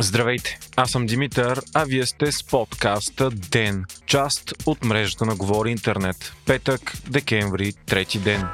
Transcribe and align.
Здравейте, 0.00 0.58
аз 0.76 0.90
съм 0.90 1.06
Димитър, 1.06 1.60
а 1.74 1.84
вие 1.84 2.06
сте 2.06 2.32
с 2.32 2.44
подкаста 2.44 3.30
ДЕН, 3.30 3.84
част 4.06 4.54
от 4.66 4.84
мрежата 4.84 5.26
на 5.26 5.36
Говори 5.36 5.70
Интернет. 5.70 6.32
Петък, 6.46 6.92
декември, 7.10 7.72
трети 7.86 8.18
ден. 8.18 8.44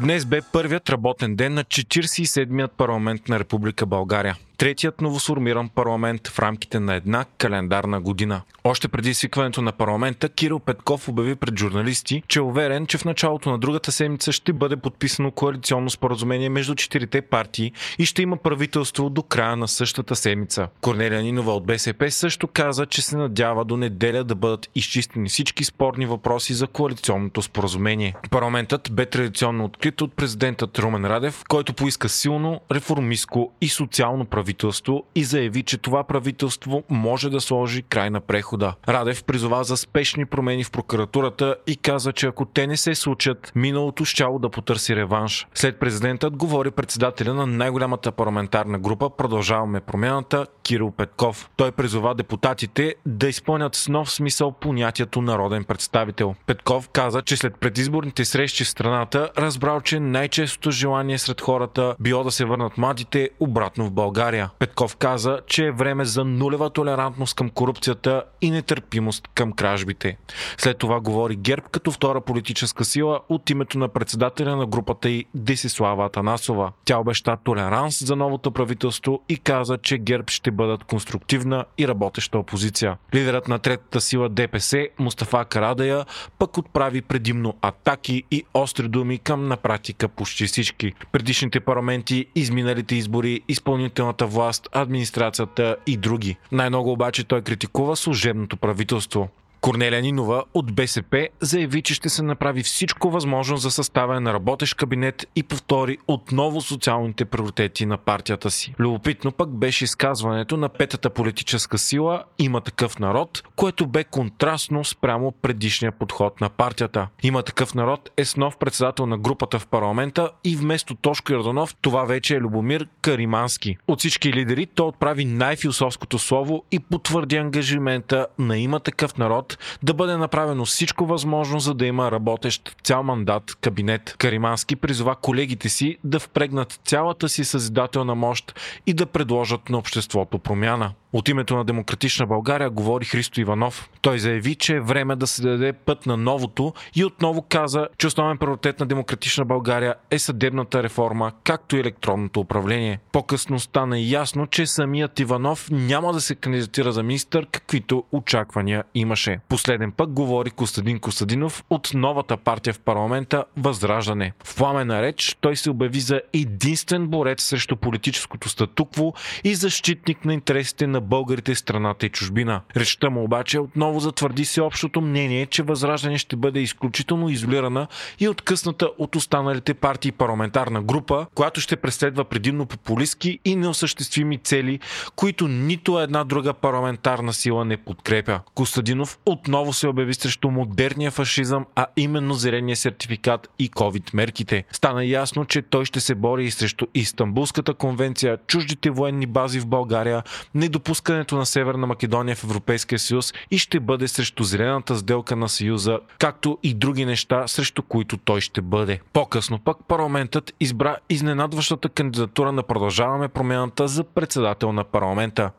Днес 0.00 0.24
бе 0.24 0.40
първият 0.52 0.90
работен 0.90 1.36
ден 1.36 1.54
на 1.54 1.64
47-ят 1.64 2.72
парламент 2.72 3.28
на 3.28 3.38
Република 3.38 3.86
България 3.86 4.36
третият 4.56 5.00
новосформиран 5.00 5.68
парламент 5.68 6.28
в 6.28 6.38
рамките 6.38 6.80
на 6.80 6.94
една 6.94 7.24
календарна 7.38 8.00
година. 8.00 8.42
Още 8.64 8.88
преди 8.88 9.14
свикването 9.14 9.62
на 9.62 9.72
парламента, 9.72 10.28
Кирил 10.28 10.58
Петков 10.58 11.08
обяви 11.08 11.34
пред 11.34 11.58
журналисти, 11.58 12.22
че 12.28 12.38
е 12.38 12.42
уверен, 12.42 12.86
че 12.86 12.98
в 12.98 13.04
началото 13.04 13.50
на 13.50 13.58
другата 13.58 13.92
седмица 13.92 14.32
ще 14.32 14.52
бъде 14.52 14.76
подписано 14.76 15.30
коалиционно 15.30 15.90
споразумение 15.90 16.48
между 16.48 16.74
четирите 16.74 17.22
партии 17.22 17.72
и 17.98 18.06
ще 18.06 18.22
има 18.22 18.36
правителство 18.36 19.10
до 19.10 19.22
края 19.22 19.56
на 19.56 19.68
същата 19.68 20.16
седмица. 20.16 20.68
Корнелия 20.80 21.22
Нинова 21.22 21.52
от 21.52 21.66
БСП 21.66 22.10
също 22.10 22.46
каза, 22.46 22.86
че 22.86 23.02
се 23.02 23.16
надява 23.16 23.64
до 23.64 23.76
неделя 23.76 24.24
да 24.24 24.34
бъдат 24.34 24.70
изчистени 24.74 25.28
всички 25.28 25.64
спорни 25.64 26.06
въпроси 26.06 26.54
за 26.54 26.66
коалиционното 26.66 27.42
споразумение. 27.42 28.14
Парламентът 28.30 28.88
бе 28.92 29.06
традиционно 29.06 29.64
открит 29.64 30.00
от 30.00 30.12
президентът 30.12 30.78
Румен 30.78 31.04
Радев, 31.04 31.42
който 31.48 31.74
поиска 31.74 32.08
силно, 32.08 32.60
реформистско 32.72 33.52
и 33.60 33.68
социално 33.68 34.24
правителство 34.24 34.43
правителство 34.44 35.04
и 35.14 35.24
заяви, 35.24 35.62
че 35.62 35.78
това 35.78 36.04
правителство 36.04 36.82
може 36.90 37.30
да 37.30 37.40
сложи 37.40 37.82
край 37.82 38.10
на 38.10 38.20
прехода. 38.20 38.74
Радев 38.88 39.24
призова 39.24 39.64
за 39.64 39.76
спешни 39.76 40.26
промени 40.26 40.64
в 40.64 40.70
прокуратурата 40.70 41.56
и 41.66 41.76
каза, 41.76 42.12
че 42.12 42.26
ако 42.26 42.44
те 42.44 42.66
не 42.66 42.76
се 42.76 42.94
случат, 42.94 43.52
миналото 43.54 44.04
щяло 44.04 44.38
да 44.38 44.48
потърси 44.50 44.96
реванш. 44.96 45.46
След 45.54 45.80
президентът 45.80 46.36
говори 46.36 46.70
председателя 46.70 47.34
на 47.34 47.46
най-голямата 47.46 48.12
парламентарна 48.12 48.78
група 48.78 49.10
Продължаваме 49.10 49.80
промяната 49.80 50.46
Кирил 50.62 50.90
Петков. 50.90 51.50
Той 51.56 51.72
призова 51.72 52.14
депутатите 52.14 52.94
да 53.06 53.28
изпълнят 53.28 53.74
с 53.74 53.88
нов 53.88 54.10
смисъл 54.10 54.52
понятието 54.52 55.22
народен 55.22 55.64
представител. 55.64 56.34
Петков 56.46 56.88
каза, 56.88 57.22
че 57.22 57.36
след 57.36 57.60
предизборните 57.60 58.24
срещи 58.24 58.64
в 58.64 58.68
страната 58.68 59.30
разбрал, 59.38 59.80
че 59.80 60.00
най-честото 60.00 60.70
желание 60.70 61.18
сред 61.18 61.40
хората 61.40 61.96
било 62.00 62.24
да 62.24 62.30
се 62.30 62.44
върнат 62.44 62.78
младите 62.78 63.30
обратно 63.40 63.86
в 63.86 63.90
България. 63.90 64.33
България. 64.34 64.50
Петков 64.58 64.96
каза, 64.96 65.40
че 65.46 65.66
е 65.66 65.72
време 65.72 66.04
за 66.04 66.24
нулева 66.24 66.70
толерантност 66.70 67.36
към 67.36 67.50
корупцията 67.50 68.22
и 68.40 68.50
нетърпимост 68.50 69.28
към 69.34 69.52
кражбите. 69.52 70.16
След 70.58 70.78
това 70.78 71.00
говори 71.00 71.36
ГЕРБ 71.36 71.66
като 71.70 71.90
втора 71.90 72.20
политическа 72.20 72.84
сила 72.84 73.20
от 73.28 73.50
името 73.50 73.78
на 73.78 73.88
председателя 73.88 74.56
на 74.56 74.66
групата 74.66 75.10
и 75.10 75.24
Десислава 75.34 76.06
Атанасова. 76.06 76.72
Тя 76.84 76.98
обеща 76.98 77.36
толеранс 77.44 78.06
за 78.06 78.16
новото 78.16 78.50
правителство 78.50 79.22
и 79.28 79.36
каза, 79.36 79.78
че 79.78 79.98
ГЕРБ 79.98 80.24
ще 80.28 80.50
бъдат 80.50 80.84
конструктивна 80.84 81.64
и 81.78 81.88
работеща 81.88 82.38
опозиция. 82.38 82.96
Лидерът 83.14 83.48
на 83.48 83.58
третата 83.58 84.00
сила 84.00 84.28
ДПС, 84.28 84.88
Мустафа 84.98 85.44
Карадая, 85.44 86.04
пък 86.38 86.58
отправи 86.58 87.02
предимно 87.02 87.54
атаки 87.62 88.22
и 88.30 88.44
остри 88.54 88.88
думи 88.88 89.18
към 89.18 89.48
на 89.48 89.56
практика 89.56 90.08
почти 90.08 90.46
всички. 90.46 90.92
Предишните 91.12 91.60
парламенти, 91.60 92.26
изминалите 92.34 92.94
избори, 92.94 93.40
изпълнителната 93.48 94.23
съдебната 94.24 94.26
власт, 94.26 94.68
администрацията 94.72 95.76
и 95.86 95.96
други. 95.96 96.36
Най-много 96.52 96.92
обаче 96.92 97.24
той 97.24 97.42
критикува 97.42 97.96
служебното 97.96 98.56
правителство. 98.56 99.28
Корнелия 99.64 100.02
Нинова 100.02 100.44
от 100.54 100.74
БСП 100.74 101.28
заяви, 101.40 101.82
че 101.82 101.94
ще 101.94 102.08
се 102.08 102.22
направи 102.22 102.62
всичко 102.62 103.10
възможно 103.10 103.56
за 103.56 103.70
съставяне 103.70 104.20
на 104.20 104.32
работещ 104.32 104.74
кабинет 104.74 105.26
и 105.36 105.42
повтори 105.42 105.98
отново 106.08 106.60
социалните 106.60 107.24
приоритети 107.24 107.86
на 107.86 107.96
партията 107.96 108.50
си. 108.50 108.74
Любопитно 108.78 109.32
пък 109.32 109.50
беше 109.50 109.84
изказването 109.84 110.56
на 110.56 110.68
петата 110.68 111.10
политическа 111.10 111.78
сила 111.78 112.24
Има 112.38 112.60
такъв 112.60 112.98
народ, 112.98 113.42
което 113.56 113.86
бе 113.86 114.04
контрастно 114.04 114.84
спрямо 114.84 115.32
предишния 115.32 115.92
подход 115.92 116.40
на 116.40 116.48
партията. 116.48 117.08
Има 117.22 117.42
такъв 117.42 117.74
народ 117.74 118.10
е 118.16 118.24
с 118.24 118.36
нов 118.36 118.56
председател 118.56 119.06
на 119.06 119.18
групата 119.18 119.58
в 119.58 119.66
парламента 119.66 120.30
и 120.44 120.56
вместо 120.56 120.94
Тошко 120.94 121.32
Ярданов 121.32 121.74
това 121.82 122.04
вече 122.04 122.36
е 122.36 122.40
Любомир 122.40 122.88
Каримански. 123.00 123.76
От 123.88 123.98
всички 123.98 124.32
лидери 124.32 124.66
той 124.66 124.86
отправи 124.86 125.24
най-философското 125.24 126.18
слово 126.18 126.64
и 126.72 126.78
потвърди 126.78 127.36
ангажимента 127.36 128.26
на 128.38 128.58
Има 128.58 128.80
такъв 128.80 129.18
народ 129.18 129.53
да 129.82 129.94
бъде 129.94 130.16
направено 130.16 130.64
всичко 130.64 131.06
възможно, 131.06 131.60
за 131.60 131.74
да 131.74 131.86
има 131.86 132.10
работещ 132.10 132.76
цял 132.82 133.02
мандат 133.02 133.56
кабинет. 133.60 134.14
Каримански 134.18 134.76
призова 134.76 135.14
колегите 135.14 135.68
си 135.68 135.98
да 136.04 136.20
впрегнат 136.20 136.80
цялата 136.84 137.28
си 137.28 137.44
съзидателна 137.44 138.14
мощ 138.14 138.60
и 138.86 138.94
да 138.94 139.06
предложат 139.06 139.68
на 139.68 139.78
обществото 139.78 140.38
промяна. 140.38 140.92
От 141.14 141.28
името 141.28 141.56
на 141.56 141.64
Демократична 141.64 142.26
България 142.26 142.70
говори 142.70 143.04
Христо 143.04 143.40
Иванов. 143.40 143.90
Той 144.00 144.18
заяви, 144.18 144.54
че 144.54 144.76
е 144.76 144.80
време 144.80 145.16
да 145.16 145.26
се 145.26 145.42
даде 145.42 145.72
път 145.72 146.06
на 146.06 146.16
новото 146.16 146.72
и 146.94 147.04
отново 147.04 147.42
каза, 147.42 147.88
че 147.98 148.06
основен 148.06 148.38
приоритет 148.38 148.80
на 148.80 148.86
Демократична 148.86 149.44
България 149.44 149.94
е 150.10 150.18
съдебната 150.18 150.82
реформа, 150.82 151.32
както 151.44 151.76
и 151.76 151.80
електронното 151.80 152.40
управление. 152.40 152.98
По-късно 153.12 153.60
стана 153.60 153.98
ясно, 153.98 154.46
че 154.46 154.66
самият 154.66 155.20
Иванов 155.20 155.70
няма 155.70 156.12
да 156.12 156.20
се 156.20 156.34
кандидатира 156.34 156.92
за 156.92 157.02
министър, 157.02 157.46
каквито 157.52 158.04
очаквания 158.12 158.84
имаше. 158.94 159.38
Последен 159.48 159.92
път 159.92 160.12
говори 160.12 160.50
Костадин 160.50 161.00
Костадинов 161.00 161.64
от 161.70 161.90
новата 161.94 162.36
партия 162.36 162.74
в 162.74 162.80
парламента 162.80 163.44
Възраждане. 163.56 164.32
В 164.44 164.56
пламена 164.56 165.02
реч 165.02 165.36
той 165.40 165.56
се 165.56 165.70
обяви 165.70 166.00
за 166.00 166.20
единствен 166.32 167.06
борец 167.06 167.42
срещу 167.42 167.76
политическото 167.76 168.48
статукво 168.48 169.12
и 169.44 169.54
защитник 169.54 170.24
на 170.24 170.34
интересите 170.34 170.86
на 170.86 171.03
българите 171.04 171.54
страната 171.54 172.06
и 172.06 172.08
чужбина. 172.08 172.60
Речта 172.76 173.10
му 173.10 173.24
обаче 173.24 173.58
отново 173.58 174.00
затвърди 174.00 174.44
се 174.44 174.60
общото 174.60 175.00
мнение, 175.00 175.46
че 175.46 175.62
Възраждане 175.62 176.18
ще 176.18 176.36
бъде 176.36 176.60
изключително 176.60 177.28
изолирана 177.28 177.86
и 178.20 178.28
откъсната 178.28 178.90
от 178.98 179.16
останалите 179.16 179.74
партии 179.74 180.12
парламентарна 180.12 180.82
група, 180.82 181.26
която 181.34 181.60
ще 181.60 181.76
преследва 181.76 182.24
предимно 182.24 182.66
популистски 182.66 183.38
и 183.44 183.56
неосъществими 183.56 184.38
цели, 184.38 184.80
които 185.16 185.48
нито 185.48 186.00
една 186.00 186.24
друга 186.24 186.54
парламентарна 186.54 187.32
сила 187.32 187.64
не 187.64 187.76
подкрепя. 187.76 188.40
Костадинов 188.54 189.18
отново 189.26 189.72
се 189.72 189.88
обяви 189.88 190.14
срещу 190.14 190.50
модерния 190.50 191.10
фашизъм, 191.10 191.66
а 191.76 191.86
именно 191.96 192.34
зеления 192.34 192.76
сертификат 192.76 193.48
и 193.58 193.70
COVID 193.70 194.14
мерките. 194.14 194.64
Стана 194.72 195.04
ясно, 195.04 195.44
че 195.44 195.62
той 195.62 195.84
ще 195.84 196.00
се 196.00 196.14
бори 196.14 196.44
и 196.44 196.50
срещу 196.50 196.86
Истанбулската 196.94 197.74
конвенция, 197.74 198.38
чуждите 198.46 198.90
военни 198.90 199.26
бази 199.26 199.60
в 199.60 199.66
България, 199.66 200.22
недопускането 200.54 200.93
напускането 200.94 201.36
на 201.36 201.46
Северна 201.46 201.86
Македония 201.86 202.36
в 202.36 202.44
Европейския 202.44 202.98
съюз 202.98 203.34
и 203.50 203.58
ще 203.58 203.80
бъде 203.80 204.08
срещу 204.08 204.44
зелената 204.44 204.96
сделка 204.96 205.36
на 205.36 205.48
Съюза, 205.48 205.98
както 206.18 206.58
и 206.62 206.74
други 206.74 207.04
неща, 207.04 207.48
срещу 207.48 207.82
които 207.82 208.16
той 208.16 208.40
ще 208.40 208.60
бъде. 208.60 209.00
По-късно 209.12 209.58
пък 209.58 209.76
парламентът 209.88 210.54
избра 210.60 210.96
изненадващата 211.10 211.88
кандидатура 211.88 212.52
на 212.52 212.62
Продължаваме 212.62 213.28
промяната 213.28 213.88
за 213.88 214.04
председател 214.04 214.72
на 214.72 214.84
парламента. 214.84 215.50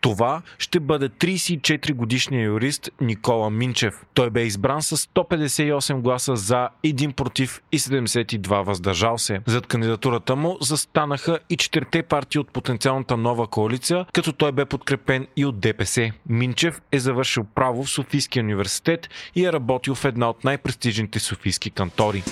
Това 0.00 0.42
ще 0.58 0.80
бъде 0.80 1.08
34 1.08 1.94
годишния 1.94 2.44
юрист 2.44 2.90
Никола 3.00 3.50
Минчев. 3.50 3.94
Той 4.14 4.30
бе 4.30 4.42
избран 4.42 4.82
с 4.82 4.96
158 4.96 6.00
гласа 6.00 6.36
за, 6.36 6.68
1 6.84 7.12
против 7.12 7.62
и 7.72 7.78
72 7.78 8.64
въздържал 8.64 9.18
се. 9.18 9.40
Зад 9.46 9.66
кандидатурата 9.66 10.36
му 10.36 10.56
застанаха 10.60 11.38
и 11.50 11.56
четирите 11.56 12.02
партии 12.02 12.38
от 12.38 12.50
потенциалната 12.50 13.16
нова 13.16 13.46
коалиция, 13.46 14.06
като 14.12 14.32
той 14.32 14.52
бе 14.52 14.64
подкрепен 14.82 15.26
и 15.36 15.44
от 15.44 15.60
ДПС. 15.60 16.10
Минчев 16.28 16.80
е 16.92 16.98
завършил 16.98 17.44
право 17.54 17.84
в 17.84 17.90
Софийския 17.90 18.42
университет 18.42 19.08
и 19.34 19.44
е 19.44 19.52
работил 19.52 19.94
в 19.94 20.04
една 20.04 20.30
от 20.30 20.44
най-престижните 20.44 21.18
софийски 21.18 21.70
кантори. 21.70 22.22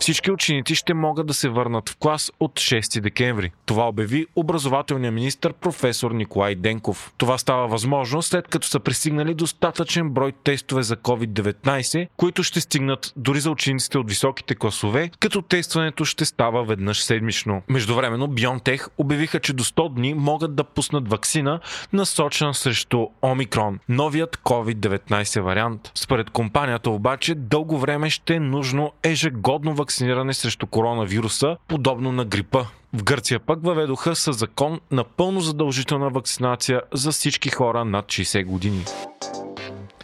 Всички 0.00 0.30
ученици 0.30 0.74
ще 0.74 0.94
могат 0.94 1.26
да 1.26 1.34
се 1.34 1.48
върнат 1.48 1.88
в 1.88 1.96
клас 1.96 2.32
от 2.40 2.52
6 2.52 3.00
декември. 3.00 3.52
Това 3.66 3.88
обяви 3.88 4.26
образователният 4.36 5.14
министр 5.14 5.52
професор 5.52 6.10
Николай 6.10 6.54
Денков. 6.54 7.12
Това 7.18 7.38
става 7.38 7.66
възможно 7.68 8.22
след 8.22 8.48
като 8.48 8.66
са 8.66 8.80
пристигнали 8.80 9.34
достатъчен 9.34 10.10
брой 10.10 10.32
тестове 10.44 10.82
за 10.82 10.96
COVID-19, 10.96 12.08
които 12.16 12.42
ще 12.42 12.60
стигнат 12.60 13.12
дори 13.16 13.40
за 13.40 13.50
учениците 13.50 13.98
от 13.98 14.08
високите 14.08 14.54
класове, 14.54 15.10
като 15.20 15.42
тестването 15.42 16.04
ще 16.04 16.24
става 16.24 16.64
веднъж 16.64 17.02
седмично. 17.02 17.62
Междувременно 17.68 18.28
BioNTech 18.28 18.88
обявиха, 18.98 19.40
че 19.40 19.52
до 19.52 19.64
100 19.64 19.94
дни 19.94 20.14
могат 20.14 20.54
да 20.54 20.64
пуснат 20.64 21.08
вакцина, 21.08 21.60
насочена 21.92 22.54
срещу 22.54 23.06
Омикрон, 23.22 23.78
новият 23.88 24.36
COVID-19 24.36 25.40
вариант. 25.40 25.92
Според 25.94 26.30
компанията 26.30 26.90
обаче 26.90 27.34
дълго 27.34 27.78
време 27.78 28.10
ще 28.10 28.34
е 28.34 28.40
нужно 28.40 28.92
ежегодно 29.02 29.74
вакцина 29.74 29.89
вакциниране 29.90 30.34
срещу 30.34 30.66
коронавируса, 30.66 31.56
подобно 31.68 32.12
на 32.12 32.24
грипа. 32.24 32.64
В 32.92 33.02
Гърция 33.02 33.40
пък 33.40 33.58
въведоха 33.62 34.16
със 34.16 34.36
закон 34.36 34.80
напълно 34.90 35.40
задължителна 35.40 36.10
вакцинация 36.10 36.82
за 36.94 37.12
всички 37.12 37.50
хора 37.50 37.84
над 37.84 38.06
60 38.06 38.44
години. 38.44 38.84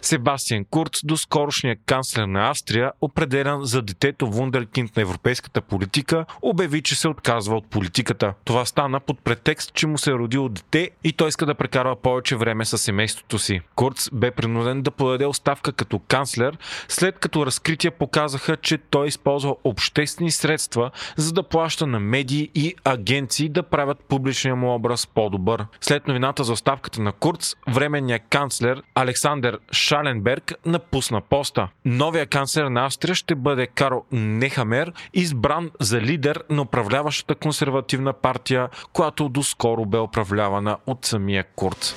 Себастиан 0.01 0.65
Курц, 0.65 0.99
доскорошният 1.03 1.79
канцлер 1.85 2.25
на 2.25 2.49
Австрия, 2.49 2.91
определен 3.01 3.63
за 3.63 3.81
детето 3.81 4.27
вундеркинд 4.27 4.95
на 4.95 5.01
европейската 5.01 5.61
политика, 5.61 6.25
обяви, 6.41 6.81
че 6.81 6.95
се 6.95 7.07
отказва 7.07 7.55
от 7.55 7.69
политиката. 7.69 8.33
Това 8.45 8.65
стана 8.65 8.99
под 8.99 9.19
претекст, 9.19 9.73
че 9.73 9.87
му 9.87 9.97
се 9.97 10.11
е 10.11 10.13
родило 10.13 10.49
дете 10.49 10.89
и 11.03 11.13
той 11.13 11.29
иска 11.29 11.45
да 11.45 11.55
прекарва 11.55 11.95
повече 11.95 12.35
време 12.35 12.65
с 12.65 12.77
семейството 12.77 13.39
си. 13.39 13.61
Курц 13.75 14.09
бе 14.13 14.31
принуден 14.31 14.81
да 14.81 14.91
подаде 14.91 15.25
оставка 15.25 15.71
като 15.71 15.99
канцлер, 15.99 16.57
след 16.87 17.19
като 17.19 17.45
разкрития 17.45 17.91
показаха, 17.91 18.57
че 18.57 18.77
той 18.77 19.07
използва 19.07 19.55
обществени 19.63 20.31
средства, 20.31 20.91
за 21.15 21.33
да 21.33 21.43
плаща 21.43 21.87
на 21.87 21.99
медии 21.99 22.49
и 22.55 22.75
агенции 22.83 23.49
да 23.49 23.63
правят 23.63 23.99
публичния 23.99 24.55
му 24.55 24.75
образ 24.75 25.07
по-добър. 25.07 25.65
След 25.81 26.07
новината 26.07 26.43
за 26.43 26.53
оставката 26.53 27.01
на 27.01 27.11
Курц, 27.11 27.55
временният 27.67 28.23
канцлер 28.29 28.81
Александър 28.95 29.59
Шаленберг 29.87 30.53
напусна 30.65 31.21
поста. 31.21 31.69
Новия 31.85 32.25
канцлер 32.25 32.65
на 32.65 32.85
Австрия 32.85 33.15
ще 33.15 33.35
бъде 33.35 33.67
Карл 33.67 34.05
Нехамер, 34.11 34.93
избран 35.13 35.71
за 35.79 36.01
лидер 36.01 36.43
на 36.49 36.61
управляващата 36.61 37.35
консервативна 37.35 38.13
партия, 38.13 38.69
която 38.93 39.29
доскоро 39.29 39.85
бе 39.85 39.99
управлявана 39.99 40.77
от 40.87 41.05
самия 41.05 41.43
Курц. 41.55 41.93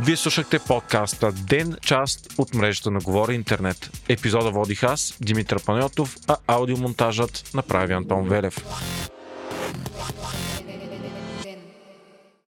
Вие 0.00 0.16
слушахте 0.16 0.58
подкаста 0.58 1.32
Ден, 1.32 1.76
част 1.82 2.34
от 2.38 2.54
мрежата 2.54 2.90
на 2.90 2.98
Говори 2.98 3.34
Интернет. 3.34 3.90
Епизода 4.08 4.50
водих 4.50 4.82
аз, 4.82 5.16
Димитър 5.20 5.64
Панайотов, 5.64 6.16
а 6.28 6.36
аудиомонтажът 6.46 7.50
направи 7.54 7.92
Антон 7.92 8.28
Велев. 8.28 8.56